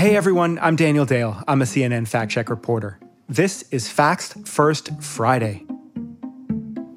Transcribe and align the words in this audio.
Hey 0.00 0.16
everyone, 0.16 0.58
I'm 0.62 0.76
Daniel 0.76 1.04
Dale. 1.04 1.44
I'm 1.46 1.60
a 1.60 1.66
CNN 1.66 2.08
fact 2.08 2.32
check 2.32 2.48
reporter. 2.48 2.98
This 3.28 3.64
is 3.70 3.90
Facts 3.90 4.32
First 4.46 4.98
Friday. 5.02 5.66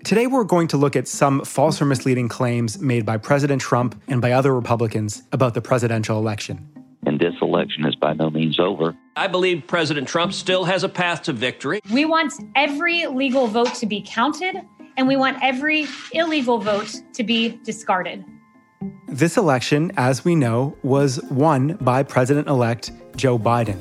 Today, 0.05 0.25
we're 0.25 0.45
going 0.45 0.69
to 0.69 0.77
look 0.77 0.95
at 0.95 1.09
some 1.09 1.43
false 1.43 1.81
or 1.81 1.85
misleading 1.85 2.29
claims 2.29 2.79
made 2.79 3.05
by 3.05 3.17
President 3.17 3.61
Trump 3.61 4.01
and 4.07 4.21
by 4.21 4.31
other 4.31 4.55
Republicans 4.55 5.23
about 5.33 5.53
the 5.53 5.59
presidential 5.59 6.17
election. 6.17 6.65
And 7.05 7.19
this 7.19 7.33
election 7.41 7.85
is 7.85 7.93
by 7.97 8.13
no 8.13 8.29
means 8.29 8.57
over. 8.57 8.95
I 9.17 9.27
believe 9.27 9.67
President 9.67 10.07
Trump 10.07 10.31
still 10.31 10.63
has 10.63 10.85
a 10.85 10.89
path 10.89 11.23
to 11.23 11.33
victory. 11.33 11.81
We 11.91 12.05
want 12.05 12.31
every 12.55 13.05
legal 13.07 13.47
vote 13.47 13.75
to 13.75 13.85
be 13.85 14.01
counted, 14.07 14.61
and 14.95 15.09
we 15.09 15.17
want 15.17 15.39
every 15.43 15.87
illegal 16.13 16.57
vote 16.57 17.01
to 17.15 17.23
be 17.25 17.59
discarded. 17.65 18.23
This 19.13 19.37
election, 19.37 19.91
as 19.95 20.25
we 20.25 20.35
know, 20.35 20.75
was 20.81 21.21
won 21.29 21.77
by 21.79 22.01
President 22.01 22.47
elect 22.47 22.91
Joe 23.15 23.37
Biden 23.37 23.77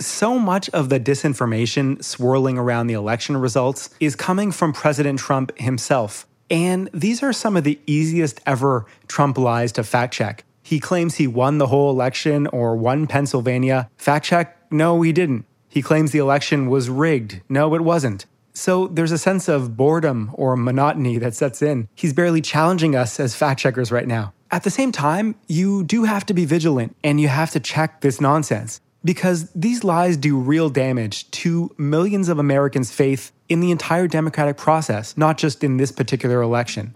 so 0.00 0.38
much 0.38 0.68
of 0.70 0.88
the 0.88 1.00
disinformation 1.00 2.02
swirling 2.04 2.58
around 2.58 2.86
the 2.86 2.94
election 2.94 3.36
results 3.36 3.90
is 4.00 4.14
coming 4.14 4.52
from 4.52 4.72
President 4.72 5.18
Trump 5.18 5.56
himself. 5.58 6.26
And 6.50 6.90
these 6.92 7.22
are 7.22 7.32
some 7.32 7.56
of 7.56 7.64
the 7.64 7.78
easiest 7.86 8.40
ever 8.44 8.86
Trump 9.08 9.38
lies 9.38 9.72
to 9.72 9.84
fact 9.84 10.12
check. 10.12 10.44
He 10.62 10.78
claims 10.78 11.14
he 11.14 11.26
won 11.26 11.58
the 11.58 11.68
whole 11.68 11.90
election 11.90 12.46
or 12.48 12.76
won 12.76 13.06
Pennsylvania. 13.06 13.88
Fact 13.96 14.26
check, 14.26 14.58
no, 14.70 15.00
he 15.02 15.12
didn't. 15.12 15.46
He 15.68 15.82
claims 15.82 16.12
the 16.12 16.18
election 16.18 16.68
was 16.68 16.90
rigged. 16.90 17.40
No, 17.48 17.74
it 17.74 17.80
wasn't. 17.82 18.26
So 18.54 18.86
there's 18.86 19.12
a 19.12 19.18
sense 19.18 19.48
of 19.48 19.76
boredom 19.76 20.30
or 20.34 20.56
monotony 20.56 21.18
that 21.18 21.34
sets 21.34 21.60
in. 21.60 21.88
He's 21.94 22.12
barely 22.12 22.40
challenging 22.40 22.94
us 22.94 23.18
as 23.18 23.34
fact 23.34 23.60
checkers 23.60 23.90
right 23.90 24.06
now. 24.06 24.32
At 24.50 24.62
the 24.62 24.70
same 24.70 24.92
time, 24.92 25.34
you 25.48 25.82
do 25.82 26.04
have 26.04 26.24
to 26.26 26.34
be 26.34 26.44
vigilant 26.44 26.94
and 27.02 27.20
you 27.20 27.26
have 27.26 27.50
to 27.50 27.60
check 27.60 28.00
this 28.00 28.20
nonsense 28.20 28.80
because 29.04 29.50
these 29.50 29.82
lies 29.82 30.16
do 30.16 30.38
real 30.38 30.70
damage 30.70 31.30
to 31.32 31.74
millions 31.76 32.28
of 32.28 32.38
Americans' 32.38 32.92
faith 32.92 33.32
in 33.48 33.60
the 33.60 33.72
entire 33.72 34.06
democratic 34.06 34.56
process, 34.56 35.16
not 35.16 35.36
just 35.36 35.64
in 35.64 35.76
this 35.76 35.90
particular 35.90 36.40
election. 36.40 36.94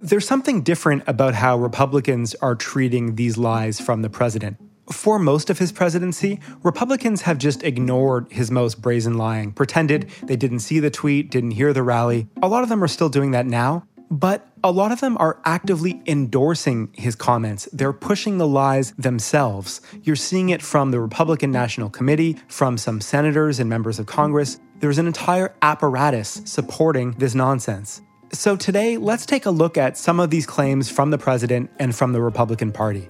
There's 0.00 0.26
something 0.26 0.62
different 0.62 1.02
about 1.06 1.34
how 1.34 1.58
Republicans 1.58 2.34
are 2.36 2.54
treating 2.54 3.16
these 3.16 3.36
lies 3.36 3.80
from 3.80 4.02
the 4.02 4.10
president. 4.10 4.56
For 4.90 5.18
most 5.18 5.50
of 5.50 5.58
his 5.58 5.72
presidency, 5.72 6.38
Republicans 6.62 7.22
have 7.22 7.38
just 7.38 7.64
ignored 7.64 8.28
his 8.30 8.50
most 8.50 8.80
brazen 8.80 9.18
lying, 9.18 9.52
pretended 9.52 10.10
they 10.22 10.36
didn't 10.36 10.60
see 10.60 10.78
the 10.78 10.90
tweet, 10.90 11.30
didn't 11.30 11.52
hear 11.52 11.72
the 11.72 11.82
rally. 11.82 12.28
A 12.42 12.48
lot 12.48 12.62
of 12.62 12.68
them 12.68 12.82
are 12.84 12.88
still 12.88 13.08
doing 13.08 13.32
that 13.32 13.46
now, 13.46 13.84
but 14.10 14.46
a 14.62 14.70
lot 14.70 14.92
of 14.92 15.00
them 15.00 15.16
are 15.18 15.40
actively 15.44 16.00
endorsing 16.06 16.90
his 16.92 17.16
comments. 17.16 17.68
They're 17.72 17.92
pushing 17.92 18.38
the 18.38 18.46
lies 18.46 18.92
themselves. 18.92 19.80
You're 20.02 20.16
seeing 20.16 20.50
it 20.50 20.62
from 20.62 20.92
the 20.92 21.00
Republican 21.00 21.50
National 21.50 21.90
Committee, 21.90 22.38
from 22.46 22.78
some 22.78 23.00
senators 23.00 23.58
and 23.58 23.68
members 23.68 23.98
of 23.98 24.06
Congress. 24.06 24.60
There's 24.78 24.98
an 24.98 25.06
entire 25.06 25.54
apparatus 25.62 26.42
supporting 26.44 27.12
this 27.12 27.34
nonsense. 27.34 28.02
So 28.32 28.56
today, 28.56 28.96
let's 28.96 29.24
take 29.24 29.46
a 29.46 29.50
look 29.50 29.78
at 29.78 29.96
some 29.96 30.20
of 30.20 30.30
these 30.30 30.46
claims 30.46 30.90
from 30.90 31.10
the 31.10 31.18
president 31.18 31.70
and 31.78 31.94
from 31.94 32.12
the 32.12 32.20
Republican 32.20 32.72
Party. 32.72 33.08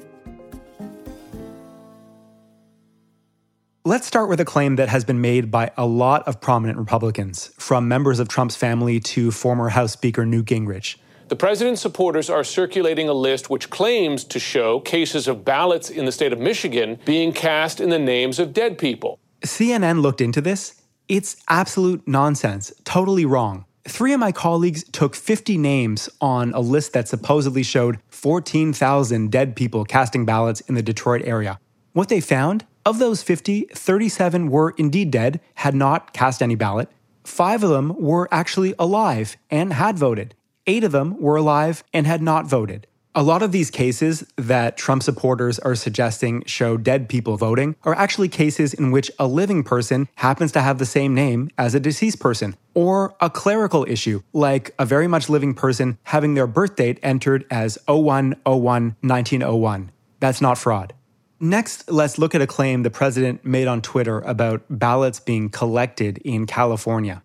Let's 3.86 4.04
start 4.04 4.28
with 4.28 4.40
a 4.40 4.44
claim 4.44 4.74
that 4.76 4.88
has 4.88 5.04
been 5.04 5.20
made 5.20 5.48
by 5.48 5.70
a 5.76 5.86
lot 5.86 6.26
of 6.26 6.40
prominent 6.40 6.76
Republicans, 6.76 7.52
from 7.56 7.86
members 7.86 8.18
of 8.18 8.26
Trump's 8.26 8.56
family 8.56 8.98
to 8.98 9.30
former 9.30 9.68
House 9.68 9.92
Speaker 9.92 10.26
Newt 10.26 10.46
Gingrich. 10.46 10.96
The 11.28 11.36
president's 11.36 11.82
supporters 11.82 12.28
are 12.28 12.42
circulating 12.42 13.08
a 13.08 13.12
list 13.12 13.48
which 13.48 13.70
claims 13.70 14.24
to 14.24 14.40
show 14.40 14.80
cases 14.80 15.28
of 15.28 15.44
ballots 15.44 15.88
in 15.88 16.04
the 16.04 16.10
state 16.10 16.32
of 16.32 16.40
Michigan 16.40 16.98
being 17.04 17.32
cast 17.32 17.80
in 17.80 17.90
the 17.90 17.98
names 18.00 18.40
of 18.40 18.52
dead 18.52 18.76
people. 18.76 19.20
CNN 19.42 20.02
looked 20.02 20.20
into 20.20 20.40
this. 20.40 20.82
It's 21.06 21.36
absolute 21.48 22.08
nonsense, 22.08 22.72
totally 22.82 23.24
wrong. 23.24 23.66
Three 23.86 24.12
of 24.12 24.18
my 24.18 24.32
colleagues 24.32 24.82
took 24.82 25.14
50 25.14 25.58
names 25.58 26.08
on 26.20 26.52
a 26.54 26.60
list 26.60 26.92
that 26.94 27.06
supposedly 27.06 27.62
showed 27.62 28.00
14,000 28.08 29.30
dead 29.30 29.54
people 29.54 29.84
casting 29.84 30.24
ballots 30.24 30.60
in 30.62 30.74
the 30.74 30.82
Detroit 30.82 31.22
area. 31.24 31.60
What 31.92 32.08
they 32.08 32.20
found 32.20 32.66
of 32.86 33.00
those 33.00 33.22
50, 33.22 33.66
37 33.74 34.48
were 34.48 34.72
indeed 34.78 35.10
dead, 35.10 35.40
had 35.56 35.74
not 35.74 36.12
cast 36.12 36.40
any 36.40 36.54
ballot. 36.54 36.88
Five 37.24 37.64
of 37.64 37.70
them 37.70 37.92
were 37.98 38.28
actually 38.30 38.74
alive 38.78 39.36
and 39.50 39.72
had 39.72 39.98
voted. 39.98 40.36
Eight 40.68 40.84
of 40.84 40.92
them 40.92 41.20
were 41.20 41.34
alive 41.34 41.82
and 41.92 42.06
had 42.06 42.22
not 42.22 42.46
voted. 42.46 42.86
A 43.16 43.24
lot 43.24 43.42
of 43.42 43.50
these 43.50 43.70
cases 43.70 44.24
that 44.36 44.76
Trump 44.76 45.02
supporters 45.02 45.58
are 45.58 45.74
suggesting 45.74 46.44
show 46.44 46.76
dead 46.76 47.08
people 47.08 47.36
voting 47.36 47.74
are 47.82 47.94
actually 47.94 48.28
cases 48.28 48.72
in 48.74 48.92
which 48.92 49.10
a 49.18 49.26
living 49.26 49.64
person 49.64 50.06
happens 50.16 50.52
to 50.52 50.60
have 50.60 50.78
the 50.78 50.86
same 50.86 51.14
name 51.14 51.50
as 51.58 51.74
a 51.74 51.80
deceased 51.80 52.20
person, 52.20 52.54
or 52.74 53.16
a 53.20 53.30
clerical 53.30 53.84
issue, 53.88 54.20
like 54.32 54.74
a 54.78 54.84
very 54.84 55.08
much 55.08 55.28
living 55.28 55.54
person 55.54 55.98
having 56.04 56.34
their 56.34 56.46
birth 56.46 56.76
date 56.76 57.00
entered 57.02 57.46
as 57.50 57.78
0101 57.88 58.96
1901. 59.00 59.90
That's 60.20 60.40
not 60.42 60.58
fraud. 60.58 60.92
Next, 61.38 61.90
let's 61.90 62.16
look 62.16 62.34
at 62.34 62.40
a 62.40 62.46
claim 62.46 62.82
the 62.82 62.90
president 62.90 63.44
made 63.44 63.66
on 63.68 63.82
Twitter 63.82 64.20
about 64.20 64.62
ballots 64.70 65.20
being 65.20 65.50
collected 65.50 66.16
in 66.18 66.46
California. 66.46 67.22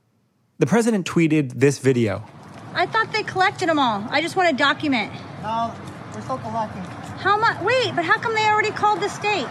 The 0.60 0.66
president 0.66 1.08
tweeted 1.08 1.54
this 1.54 1.80
video. 1.80 2.26
I 2.74 2.88
thought 2.88 3.14
they 3.14 3.24
collected 3.24 3.70
them 3.70 3.80
all. 3.80 4.06
I 4.10 4.22
just 4.22 4.36
want 4.36 4.50
to 4.50 4.56
document. 4.56 5.14
No, 5.42 5.74
we're 6.14 6.22
still 6.22 6.38
collecting. 6.40 6.82
How 6.82 7.38
much? 7.38 7.62
Wait, 7.62 7.96
but 7.96 8.04
how 8.04 8.20
come 8.20 8.36
they 8.36 8.46
already 8.46 8.72
called 8.72 9.00
the 9.00 9.08
state? 9.08 9.48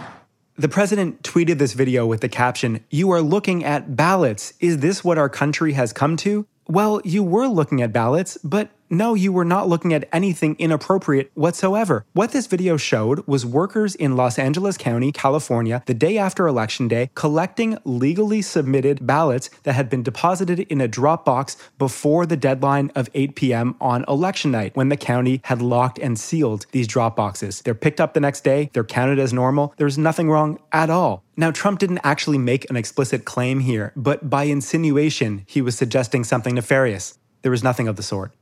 The 0.57 0.69
president 0.69 1.23
tweeted 1.23 1.57
this 1.57 1.73
video 1.73 2.05
with 2.05 2.21
the 2.21 2.29
caption, 2.29 2.83
You 2.91 3.09
are 3.11 3.21
looking 3.21 3.63
at 3.63 3.95
ballots. 3.95 4.53
Is 4.59 4.77
this 4.77 5.03
what 5.03 5.17
our 5.17 5.29
country 5.29 5.73
has 5.73 5.91
come 5.91 6.17
to? 6.17 6.45
Well, 6.67 7.01
you 7.03 7.23
were 7.23 7.47
looking 7.47 7.81
at 7.81 7.91
ballots, 7.91 8.37
but 8.43 8.69
no, 8.91 9.13
you 9.13 9.31
were 9.31 9.45
not 9.45 9.69
looking 9.69 9.93
at 9.93 10.07
anything 10.11 10.55
inappropriate 10.59 11.31
whatsoever. 11.33 12.05
What 12.11 12.33
this 12.33 12.45
video 12.45 12.75
showed 12.75 13.25
was 13.25 13.45
workers 13.45 13.95
in 13.95 14.17
Los 14.17 14.37
Angeles 14.37 14.77
County, 14.77 15.13
California, 15.13 15.81
the 15.85 15.93
day 15.93 16.17
after 16.17 16.45
Election 16.45 16.89
Day, 16.89 17.09
collecting 17.15 17.77
legally 17.85 18.41
submitted 18.41 19.07
ballots 19.07 19.49
that 19.63 19.73
had 19.73 19.89
been 19.89 20.03
deposited 20.03 20.59
in 20.59 20.81
a 20.81 20.89
drop 20.89 21.23
box 21.23 21.55
before 21.77 22.25
the 22.25 22.35
deadline 22.35 22.91
of 22.93 23.09
8 23.13 23.35
p.m. 23.35 23.75
on 23.79 24.03
election 24.09 24.51
night 24.51 24.75
when 24.75 24.89
the 24.89 24.97
county 24.97 25.39
had 25.45 25.61
locked 25.61 25.97
and 25.97 26.19
sealed 26.19 26.65
these 26.71 26.87
drop 26.87 27.15
boxes. 27.15 27.61
They're 27.61 27.73
picked 27.73 28.01
up 28.01 28.13
the 28.13 28.19
next 28.19 28.43
day, 28.43 28.69
they're 28.73 28.83
counted 28.83 29.19
as 29.19 29.31
normal. 29.31 29.73
There's 29.77 29.97
nothing 29.97 30.29
wrong 30.29 30.59
at 30.73 30.89
all. 30.89 31.23
Now, 31.37 31.51
Trump 31.51 31.79
didn't 31.79 32.01
actually 32.03 32.37
make 32.37 32.69
an 32.69 32.75
explicit 32.75 33.23
claim 33.23 33.61
here, 33.61 33.93
but 33.95 34.29
by 34.29 34.43
insinuation, 34.43 35.43
he 35.47 35.61
was 35.61 35.77
suggesting 35.77 36.25
something 36.25 36.55
nefarious. 36.55 37.17
There 37.41 37.51
was 37.51 37.63
nothing 37.63 37.87
of 37.87 37.95
the 37.95 38.03
sort. 38.03 38.33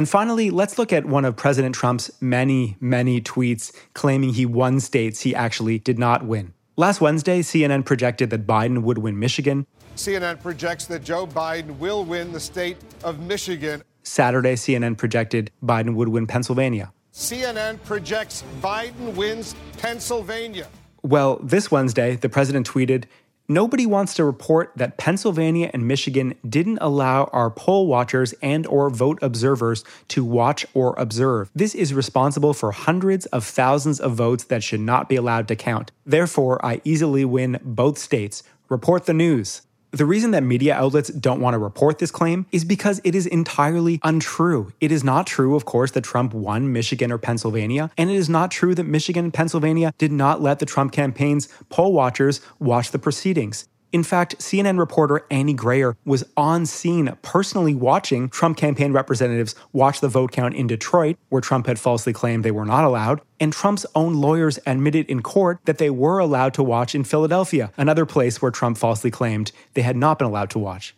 And 0.00 0.08
finally, 0.08 0.48
let's 0.48 0.78
look 0.78 0.94
at 0.94 1.04
one 1.04 1.26
of 1.26 1.36
President 1.36 1.74
Trump's 1.74 2.10
many, 2.22 2.74
many 2.80 3.20
tweets 3.20 3.70
claiming 3.92 4.32
he 4.32 4.46
won 4.46 4.80
states 4.80 5.20
he 5.20 5.34
actually 5.34 5.78
did 5.78 5.98
not 5.98 6.24
win. 6.24 6.54
Last 6.78 7.02
Wednesday, 7.02 7.42
CNN 7.42 7.84
projected 7.84 8.30
that 8.30 8.46
Biden 8.46 8.80
would 8.80 8.96
win 8.96 9.18
Michigan. 9.18 9.66
CNN 9.96 10.40
projects 10.40 10.86
that 10.86 11.04
Joe 11.04 11.26
Biden 11.26 11.76
will 11.76 12.02
win 12.02 12.32
the 12.32 12.40
state 12.40 12.78
of 13.04 13.20
Michigan. 13.20 13.82
Saturday, 14.02 14.54
CNN 14.54 14.96
projected 14.96 15.50
Biden 15.62 15.94
would 15.96 16.08
win 16.08 16.26
Pennsylvania. 16.26 16.94
CNN 17.12 17.78
projects 17.84 18.42
Biden 18.62 19.14
wins 19.14 19.54
Pennsylvania. 19.76 20.66
Well, 21.02 21.38
this 21.42 21.70
Wednesday, 21.70 22.16
the 22.16 22.30
president 22.30 22.66
tweeted 22.66 23.04
Nobody 23.50 23.84
wants 23.84 24.14
to 24.14 24.24
report 24.24 24.70
that 24.76 24.96
Pennsylvania 24.96 25.72
and 25.74 25.88
Michigan 25.88 26.34
didn't 26.48 26.78
allow 26.80 27.24
our 27.32 27.50
poll 27.50 27.88
watchers 27.88 28.32
and 28.40 28.64
or 28.68 28.90
vote 28.90 29.18
observers 29.22 29.82
to 30.06 30.24
watch 30.24 30.64
or 30.72 30.94
observe. 30.96 31.50
This 31.52 31.74
is 31.74 31.92
responsible 31.92 32.54
for 32.54 32.70
hundreds 32.70 33.26
of 33.26 33.44
thousands 33.44 33.98
of 33.98 34.14
votes 34.14 34.44
that 34.44 34.62
should 34.62 34.78
not 34.78 35.08
be 35.08 35.16
allowed 35.16 35.48
to 35.48 35.56
count. 35.56 35.90
Therefore, 36.06 36.64
I 36.64 36.80
easily 36.84 37.24
win 37.24 37.58
both 37.64 37.98
states. 37.98 38.44
Report 38.68 39.06
the 39.06 39.14
news. 39.14 39.62
The 39.92 40.06
reason 40.06 40.30
that 40.30 40.44
media 40.44 40.74
outlets 40.74 41.10
don't 41.10 41.40
want 41.40 41.54
to 41.54 41.58
report 41.58 41.98
this 41.98 42.12
claim 42.12 42.46
is 42.52 42.64
because 42.64 43.00
it 43.02 43.16
is 43.16 43.26
entirely 43.26 43.98
untrue. 44.04 44.72
It 44.80 44.92
is 44.92 45.02
not 45.02 45.26
true, 45.26 45.56
of 45.56 45.64
course, 45.64 45.90
that 45.92 46.04
Trump 46.04 46.32
won 46.32 46.72
Michigan 46.72 47.10
or 47.10 47.18
Pennsylvania, 47.18 47.90
and 47.98 48.08
it 48.08 48.14
is 48.14 48.28
not 48.28 48.52
true 48.52 48.74
that 48.76 48.84
Michigan 48.84 49.24
and 49.24 49.34
Pennsylvania 49.34 49.92
did 49.98 50.12
not 50.12 50.40
let 50.40 50.60
the 50.60 50.66
Trump 50.66 50.92
campaign's 50.92 51.48
poll 51.70 51.92
watchers 51.92 52.40
watch 52.60 52.92
the 52.92 53.00
proceedings. 53.00 53.66
In 53.92 54.04
fact, 54.04 54.38
CNN 54.38 54.78
reporter 54.78 55.26
Annie 55.32 55.52
Grayer 55.52 55.96
was 56.04 56.22
on 56.36 56.64
scene 56.64 57.16
personally 57.22 57.74
watching 57.74 58.28
Trump 58.28 58.56
campaign 58.56 58.92
representatives 58.92 59.56
watch 59.72 60.00
the 60.00 60.08
vote 60.08 60.30
count 60.30 60.54
in 60.54 60.68
Detroit, 60.68 61.16
where 61.28 61.40
Trump 61.40 61.66
had 61.66 61.78
falsely 61.78 62.12
claimed 62.12 62.44
they 62.44 62.52
were 62.52 62.64
not 62.64 62.84
allowed, 62.84 63.20
and 63.40 63.52
Trump's 63.52 63.86
own 63.96 64.14
lawyers 64.14 64.60
admitted 64.64 65.06
in 65.06 65.22
court 65.22 65.58
that 65.64 65.78
they 65.78 65.90
were 65.90 66.20
allowed 66.20 66.54
to 66.54 66.62
watch 66.62 66.94
in 66.94 67.02
Philadelphia, 67.02 67.72
another 67.76 68.06
place 68.06 68.40
where 68.40 68.52
Trump 68.52 68.78
falsely 68.78 69.10
claimed 69.10 69.50
they 69.74 69.82
had 69.82 69.96
not 69.96 70.18
been 70.18 70.28
allowed 70.28 70.50
to 70.50 70.58
watch. 70.60 70.94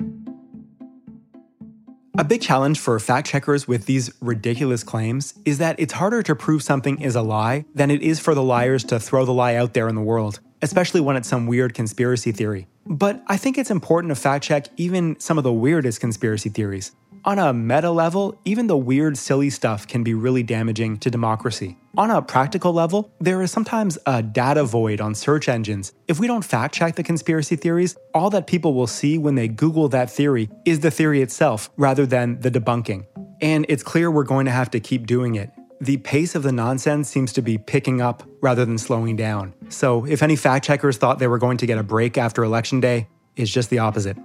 A 2.19 2.25
big 2.25 2.43
challenge 2.43 2.79
for 2.79 2.99
fact 3.01 3.27
checkers 3.27 3.67
with 3.67 3.87
these 3.87 4.13
ridiculous 4.21 4.85
claims 4.85 5.33
is 5.47 5.57
that 5.57 5.81
it's 5.81 5.95
harder 5.95 6.23
to 6.25 6.37
prove 6.37 6.63
something 6.63 7.01
is 7.01 7.17
a 7.17 7.23
lie 7.23 7.65
than 7.75 7.91
it 7.91 8.03
is 8.03 8.21
for 8.21 8.35
the 8.35 8.43
liars 8.43 8.85
to 8.85 9.01
throw 9.01 9.25
the 9.25 9.33
lie 9.33 9.55
out 9.55 9.73
there 9.73 9.89
in 9.89 9.95
the 9.95 10.03
world, 10.03 10.41
especially 10.61 11.01
when 11.01 11.17
it's 11.17 11.27
some 11.29 11.47
weird 11.47 11.73
conspiracy 11.73 12.31
theory. 12.31 12.67
But 12.87 13.23
I 13.27 13.37
think 13.37 13.59
it's 13.59 13.71
important 13.71 14.11
to 14.11 14.21
fact 14.21 14.45
check 14.45 14.67
even 14.77 15.19
some 15.21 15.39
of 15.39 15.45
the 15.45 15.53
weirdest 15.53 16.01
conspiracy 16.01 16.49
theories. 16.49 16.93
On 17.25 17.39
a 17.39 17.53
meta 17.53 17.91
level, 17.91 18.37
even 18.45 18.67
the 18.67 18.77
weird, 18.77 19.17
silly 19.17 19.49
stuff 19.49 19.87
can 19.87 20.03
be 20.03 20.13
really 20.13 20.43
damaging 20.43 20.99
to 20.99 21.11
democracy. 21.11 21.77
On 21.97 22.11
a 22.11 22.21
practical 22.21 22.73
level, 22.73 23.13
there 23.21 23.43
is 23.43 23.53
sometimes 23.53 23.97
a 24.07 24.25
data 24.25 24.65
void 24.65 25.01
on 25.01 25.15
search 25.15 25.49
engines. 25.49 25.93
If 26.09 26.19
we 26.19 26.27
don't 26.27 26.45
fact 26.45 26.75
check 26.75 26.97
the 26.97 27.05
conspiracy 27.05 27.55
theories, 27.55 27.97
all 28.13 28.31
that 28.31 28.49
people 28.49 28.75
will 28.75 28.89
see 28.89 29.19
when 29.19 29.37
they 29.37 29.47
Google 29.47 29.89
that 29.91 30.11
theory 30.11 30.51
is 30.65 30.81
the 30.81 30.91
theory 30.91 31.23
itself 31.23 31.71
rather 31.77 32.07
than 32.07 32.41
the 32.41 32.51
debunking. 32.51 33.07
And 33.41 33.67
it's 33.69 33.85
clear 33.85 34.11
we're 34.11 34.25
going 34.25 34.47
to 34.47 34.53
have 34.53 34.73
to 34.73 34.81
keep 34.81 35.07
doing 35.07 35.37
it. 35.37 35.51
The 35.81 35.99
pace 35.99 36.35
of 36.35 36.43
the 36.43 36.53
nonsense 36.53 37.09
seems 37.09 37.33
to 37.35 37.43
be 37.43 37.57
picking 37.57 38.01
up 38.01 38.25
rather 38.43 38.67
than 38.67 38.77
slowing 38.77 39.17
down. 39.17 39.55
So, 39.71 40.05
if 40.05 40.23
any 40.23 40.37
fact 40.37 40.67
checkers 40.67 40.99
thought 40.99 41.19
they 41.19 41.29
were 41.29 41.39
going 41.39 41.57
to 41.59 41.67
get 41.67 41.79
a 41.79 41.83
break 41.83 42.19
after 42.19 42.45
Election 42.45 42.81
Day, 42.81 43.09
it's 43.37 43.51
just 43.51 43.71
the 43.71 43.79
opposite. 43.79 44.19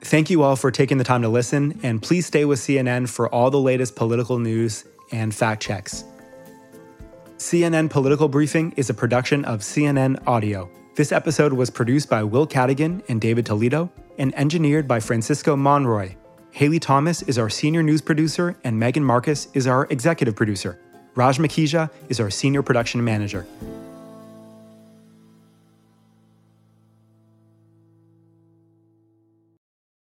Thank 0.00 0.30
you 0.30 0.42
all 0.42 0.56
for 0.56 0.70
taking 0.70 0.96
the 0.96 1.04
time 1.04 1.20
to 1.22 1.28
listen, 1.28 1.78
and 1.82 2.00
please 2.00 2.24
stay 2.24 2.46
with 2.46 2.60
CNN 2.60 3.10
for 3.10 3.28
all 3.28 3.50
the 3.50 3.60
latest 3.60 3.96
political 3.96 4.38
news 4.38 4.86
and 5.12 5.34
fact 5.34 5.60
checks. 5.60 6.04
CNN 7.36 7.90
Political 7.90 8.28
Briefing 8.28 8.72
is 8.76 8.88
a 8.88 8.94
production 8.94 9.44
of 9.44 9.60
CNN 9.60 10.26
Audio. 10.26 10.70
This 10.94 11.12
episode 11.12 11.52
was 11.52 11.68
produced 11.68 12.08
by 12.08 12.22
Will 12.22 12.46
Cadigan 12.46 13.02
and 13.08 13.20
David 13.20 13.44
Toledo 13.44 13.92
and 14.18 14.34
engineered 14.34 14.88
by 14.88 14.98
Francisco 14.98 15.54
Monroy. 15.56 16.16
Haley 16.50 16.80
Thomas 16.80 17.22
is 17.22 17.38
our 17.38 17.50
senior 17.50 17.82
news 17.82 18.00
producer, 18.00 18.56
and 18.64 18.78
Megan 18.78 19.04
Marcus 19.04 19.48
is 19.54 19.66
our 19.66 19.86
executive 19.90 20.34
producer. 20.34 20.80
Raj 21.14 21.38
Makija 21.38 21.90
is 22.08 22.20
our 22.20 22.30
senior 22.30 22.62
production 22.62 23.04
manager. 23.04 23.46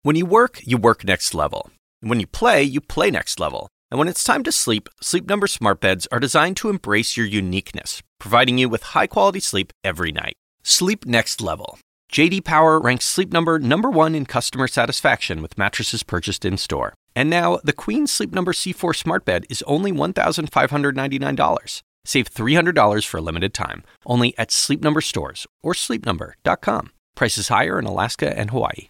When 0.04 0.16
you 0.16 0.26
work, 0.26 0.62
you 0.64 0.78
work 0.78 1.04
next 1.04 1.34
level. 1.34 1.72
When 2.02 2.20
you 2.20 2.28
play, 2.28 2.62
you 2.62 2.80
play 2.80 3.10
next 3.10 3.40
level. 3.40 3.70
And 3.90 3.98
when 3.98 4.08
it's 4.08 4.24
time 4.24 4.44
to 4.44 4.52
sleep, 4.52 4.88
Sleep 5.02 5.28
Number 5.28 5.48
smart 5.48 5.80
beds 5.80 6.08
are 6.12 6.20
designed 6.20 6.58
to 6.58 6.70
embrace 6.70 7.18
your 7.18 7.26
uniqueness, 7.26 8.04
providing 8.20 8.58
you 8.58 8.70
with 8.70 8.84
high-quality 8.84 9.40
sleep 9.40 9.74
every 9.84 10.12
night. 10.12 10.36
Sleep 10.64 11.06
next 11.06 11.42
level. 11.42 11.80
JD 12.12 12.44
Power 12.44 12.80
ranks 12.80 13.06
Sleep 13.06 13.32
Number 13.32 13.58
number 13.58 13.90
1 13.90 14.14
in 14.14 14.26
customer 14.26 14.68
satisfaction 14.68 15.42
with 15.42 15.58
mattresses 15.58 16.04
purchased 16.04 16.46
in-store. 16.46 16.94
And 17.16 17.30
now, 17.30 17.60
the 17.64 17.74
Queen 17.74 18.08
Sleep 18.08 18.34
Number 18.34 18.52
C4 18.52 18.96
smart 18.96 19.24
bed 19.26 19.46
is 19.50 19.64
only 19.64 19.92
$1,599. 19.92 21.82
Save 22.04 22.34
$300 22.34 23.08
for 23.08 23.18
a 23.18 23.22
limited 23.22 23.54
time, 23.54 23.84
only 24.06 24.38
at 24.38 24.52
Sleep 24.52 24.82
Number 24.82 25.02
stores 25.02 25.48
or 25.64 25.74
sleepnumber.com. 25.74 26.92
Prices 27.16 27.48
higher 27.48 27.80
in 27.80 27.86
Alaska 27.86 28.38
and 28.38 28.52
Hawaii. 28.52 28.90